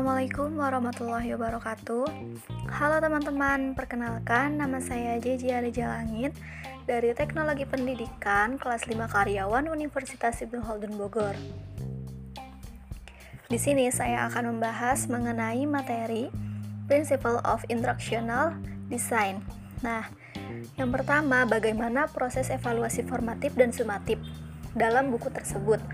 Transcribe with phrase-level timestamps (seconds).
[0.00, 2.08] Assalamualaikum warahmatullahi wabarakatuh
[2.72, 6.32] Halo teman-teman, perkenalkan nama saya Jeji Arija Langit
[6.88, 11.36] dari Teknologi Pendidikan kelas 5 Karyawan Universitas Ibnu Khaldun Bogor.
[13.44, 16.32] Di sini saya akan membahas mengenai materi
[16.88, 18.56] Principle of Instructional
[18.88, 19.44] Design.
[19.84, 20.08] Nah,
[20.80, 24.16] yang pertama bagaimana proses evaluasi formatif dan sumatif
[24.72, 25.84] dalam buku tersebut.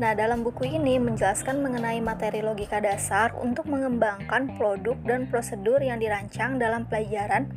[0.00, 6.00] Nah, dalam buku ini menjelaskan mengenai materi logika dasar untuk mengembangkan produk dan prosedur yang
[6.00, 7.52] dirancang dalam pelajaran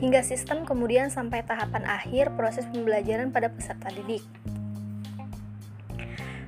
[0.00, 4.24] hingga sistem kemudian sampai tahapan akhir proses pembelajaran pada peserta didik.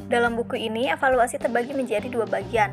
[0.09, 2.73] Dalam buku ini, evaluasi terbagi menjadi dua bagian.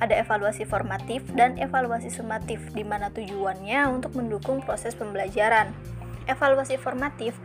[0.00, 5.76] Ada evaluasi formatif dan evaluasi sumatif, di mana tujuannya untuk mendukung proses pembelajaran.
[6.24, 7.36] Evaluasi formatif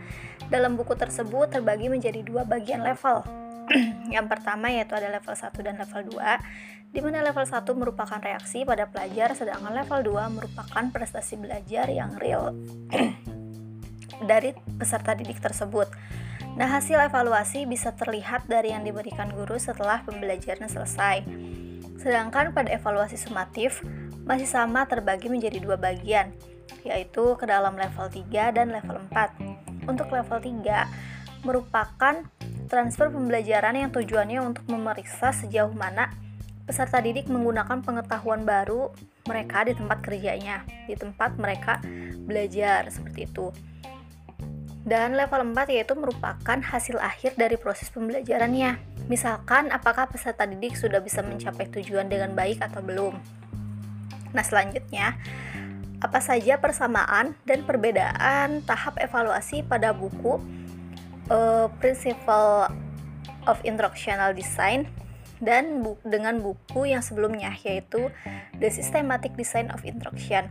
[0.48, 3.28] dalam buku tersebut terbagi menjadi dua bagian level,
[4.16, 8.64] yang pertama yaitu ada level 1 dan level 2 di mana level 1 merupakan reaksi
[8.64, 12.56] pada pelajar sedangkan level 2 merupakan prestasi belajar yang real
[14.24, 15.92] dari peserta didik tersebut.
[16.56, 21.28] Nah, hasil evaluasi bisa terlihat dari yang diberikan guru setelah pembelajaran selesai.
[22.00, 23.84] Sedangkan pada evaluasi sumatif
[24.24, 26.32] masih sama terbagi menjadi dua bagian,
[26.88, 29.92] yaitu ke dalam level 3 dan level 4.
[29.92, 32.24] Untuk level 3 merupakan
[32.66, 36.10] transfer pembelajaran yang tujuannya untuk memeriksa sejauh mana
[36.66, 38.90] peserta didik menggunakan pengetahuan baru
[39.30, 41.78] mereka di tempat kerjanya, di tempat mereka
[42.26, 43.54] belajar seperti itu.
[44.86, 48.78] Dan level 4 yaitu merupakan hasil akhir dari proses pembelajarannya.
[49.10, 53.18] Misalkan apakah peserta didik sudah bisa mencapai tujuan dengan baik atau belum.
[54.34, 55.18] Nah, selanjutnya
[56.06, 60.38] apa saja persamaan dan perbedaan tahap evaluasi pada buku
[61.30, 62.70] uh, Principle
[63.46, 64.90] of Instructional Design
[65.44, 68.08] dan bu dengan buku yang sebelumnya yaitu
[68.56, 70.48] The Systematic Design of Instruction.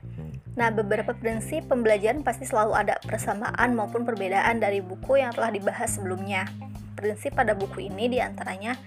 [0.55, 5.99] Nah, beberapa prinsip pembelajaran pasti selalu ada persamaan maupun perbedaan dari buku yang telah dibahas
[5.99, 6.47] sebelumnya.
[6.95, 8.79] Prinsip pada buku ini di antaranya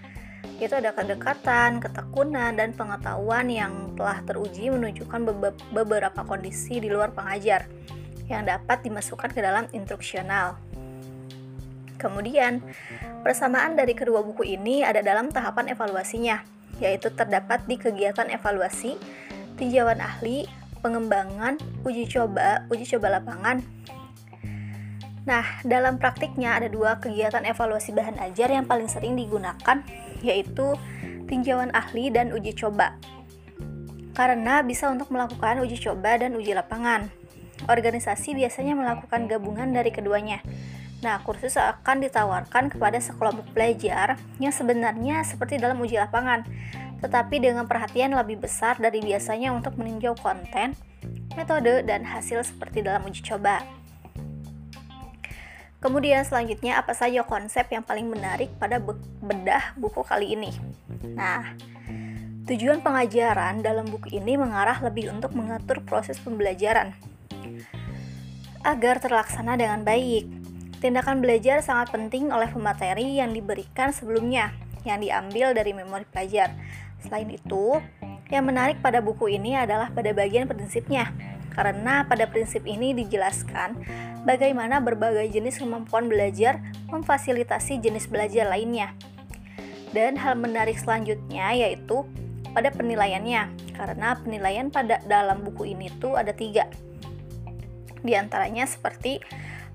[0.57, 5.22] yaitu ada kedekatan, ketekunan, dan pengetahuan yang telah teruji menunjukkan
[5.69, 7.69] beberapa kondisi di luar pengajar
[8.25, 10.57] yang dapat dimasukkan ke dalam instruksional.
[11.97, 12.62] Kemudian,
[13.25, 16.46] persamaan dari kedua buku ini ada dalam tahapan evaluasinya,
[16.78, 18.97] yaitu terdapat di kegiatan evaluasi,
[19.58, 20.46] tinjauan ahli,
[20.85, 23.66] pengembangan, uji coba, uji coba lapangan.
[25.28, 29.84] Nah, dalam praktiknya ada dua kegiatan evaluasi bahan ajar yang paling sering digunakan,
[30.24, 30.78] yaitu
[31.28, 32.96] tinjauan ahli dan uji coba.
[34.16, 37.12] Karena bisa untuk melakukan uji coba dan uji lapangan.
[37.68, 40.40] Organisasi biasanya melakukan gabungan dari keduanya.
[40.97, 46.41] Nah, kursus akan ditawarkan kepada sekelompok pelajar yang sebenarnya seperti dalam uji lapangan,
[47.06, 50.74] tetapi dengan perhatian lebih besar dari biasanya untuk meninjau konten,
[51.38, 53.62] metode, dan hasil seperti dalam uji coba.
[55.78, 58.81] Kemudian selanjutnya apa saja konsep yang paling menarik pada
[59.22, 60.50] bedah buku kali ini?
[61.14, 61.53] Nah,
[62.50, 66.97] tujuan pengajaran dalam buku ini mengarah lebih untuk mengatur proses pembelajaran
[68.66, 70.36] agar terlaksana dengan baik
[70.77, 74.53] Tindakan belajar sangat penting oleh pemateri yang diberikan sebelumnya,
[74.85, 76.53] yang diambil dari memori pelajar.
[77.01, 77.81] Selain itu,
[78.29, 81.09] yang menarik pada buku ini adalah pada bagian prinsipnya,
[81.57, 83.73] karena pada prinsip ini dijelaskan
[84.21, 86.61] bagaimana berbagai jenis kemampuan belajar
[86.93, 88.93] memfasilitasi jenis belajar lainnya.
[89.97, 92.05] Dan hal menarik selanjutnya yaitu
[92.53, 96.69] pada penilaiannya, karena penilaian pada dalam buku ini tuh ada tiga.
[98.05, 99.17] Di antaranya seperti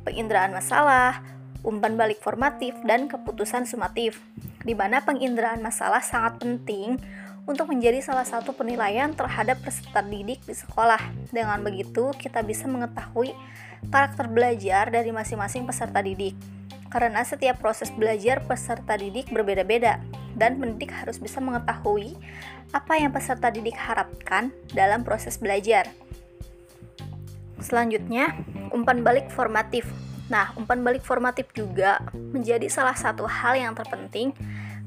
[0.03, 1.23] penginderaan masalah,
[1.63, 4.19] umpan balik formatif, dan keputusan sumatif,
[4.67, 6.99] di mana penginderaan masalah sangat penting
[7.43, 11.01] untuk menjadi salah satu penilaian terhadap peserta didik di sekolah.
[11.35, 13.35] Dengan begitu, kita bisa mengetahui
[13.91, 16.39] karakter belajar dari masing-masing peserta didik.
[16.93, 19.99] Karena setiap proses belajar peserta didik berbeda-beda,
[20.39, 22.15] dan pendidik harus bisa mengetahui
[22.73, 25.89] apa yang peserta didik harapkan dalam proses belajar.
[27.63, 28.35] Selanjutnya,
[28.73, 29.87] umpan balik formatif.
[30.33, 34.33] Nah, umpan balik formatif juga menjadi salah satu hal yang terpenting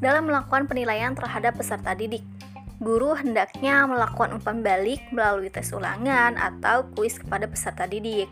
[0.02, 2.26] dalam melakukan penilaian terhadap peserta didik.
[2.82, 8.28] Guru hendaknya melakukan umpan balik melalui tes ulangan atau kuis kepada peserta didik.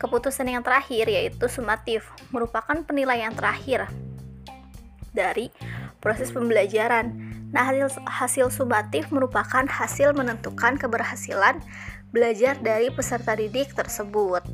[0.00, 3.86] Keputusan yang terakhir yaitu sumatif, merupakan penilaian terakhir
[5.14, 5.50] dari
[5.98, 7.14] proses pembelajaran.
[7.48, 11.58] Nah, hasil, hasil sumatif merupakan hasil menentukan keberhasilan
[12.10, 14.44] belajar dari peserta didik tersebut.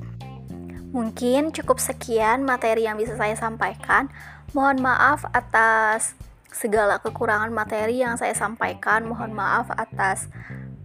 [0.95, 4.07] Mungkin cukup sekian materi yang bisa saya sampaikan.
[4.55, 6.15] Mohon maaf atas
[6.55, 9.03] segala kekurangan materi yang saya sampaikan.
[9.03, 10.31] Mohon maaf atas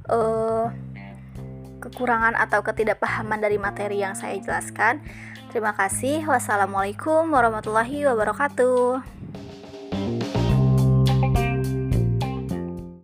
[0.09, 0.73] uh,
[1.77, 5.05] kekurangan atau ketidakpahaman dari materi yang saya jelaskan.
[5.53, 6.25] Terima kasih.
[6.25, 9.18] Wassalamualaikum warahmatullahi wabarakatuh.